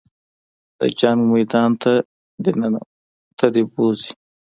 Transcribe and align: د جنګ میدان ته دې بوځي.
د 0.79 0.81
جنګ 0.99 1.19
میدان 1.31 1.71
ته 3.41 3.45
دې 3.53 3.63
بوځي. 3.71 4.11